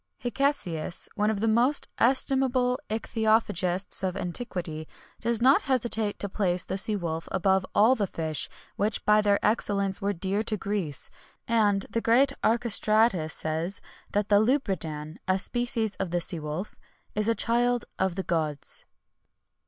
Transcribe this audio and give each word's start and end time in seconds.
Hicesius, 0.23 1.09
one 1.13 1.29
of 1.29 1.41
the 1.41 1.47
most 1.47 1.87
estimable 1.99 2.79
ichthyophagists 2.89 4.01
of 4.03 4.17
antiquity, 4.17 4.87
does 5.19 5.43
not 5.43 5.61
hesitate 5.69 6.17
to 6.17 6.27
place 6.27 6.65
the 6.65 6.75
sea 6.79 6.95
wolf 6.95 7.29
above 7.31 7.67
all 7.75 7.93
the 7.93 8.07
fish 8.07 8.49
which 8.77 9.05
by 9.05 9.21
their 9.21 9.37
excellence 9.45 10.01
were 10.01 10.11
dear 10.11 10.41
to 10.41 10.57
Greece;[XXI 10.57 11.11
83] 11.53 11.55
and 11.55 11.81
the 11.91 12.01
great 12.01 12.33
Archestratus 12.43 13.31
says, 13.33 13.79
that 14.11 14.29
the 14.29 14.39
lubridan 14.39 15.17
(a 15.27 15.37
species 15.37 15.95
of 15.97 16.09
the 16.09 16.19
sea 16.19 16.39
wolf) 16.39 16.75
is 17.13 17.27
a 17.27 17.35
child 17.35 17.85
of 17.99 18.15
the 18.15 18.23
gods. 18.23 18.85